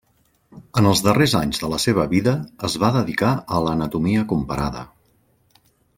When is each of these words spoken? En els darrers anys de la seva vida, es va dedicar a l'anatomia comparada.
En 0.81 0.87
els 0.91 1.01
darrers 1.07 1.35
anys 1.39 1.61
de 1.65 1.69
la 1.73 1.79
seva 1.83 2.05
vida, 2.15 2.33
es 2.69 2.77
va 2.85 2.91
dedicar 2.97 3.31
a 3.37 3.61
l'anatomia 3.67 4.25
comparada. 4.33 4.83